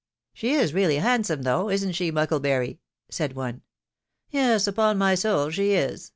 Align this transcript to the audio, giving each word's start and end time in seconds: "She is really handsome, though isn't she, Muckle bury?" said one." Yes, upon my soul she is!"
"She 0.33 0.53
is 0.53 0.73
really 0.73 0.95
handsome, 0.95 1.43
though 1.43 1.69
isn't 1.69 1.91
she, 1.91 2.09
Muckle 2.09 2.39
bury?" 2.39 2.79
said 3.17 3.33
one." 3.35 3.61
Yes, 4.31 4.65
upon 4.65 4.97
my 4.97 5.13
soul 5.13 5.51
she 5.51 5.73
is!" 5.73 6.09